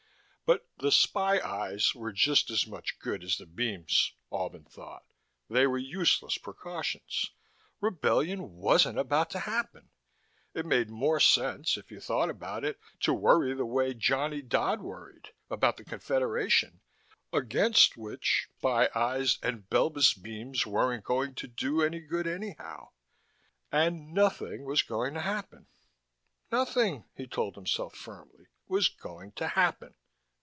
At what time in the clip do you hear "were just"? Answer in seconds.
1.95-2.49